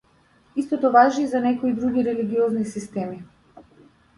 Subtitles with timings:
[0.61, 3.21] Истото важи и за некои други религиозни системи.